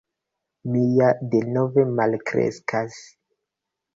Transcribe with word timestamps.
“Mi 0.75 0.79
ja 0.99 1.09
denove 1.35 1.85
malkreskas.” 1.99 2.99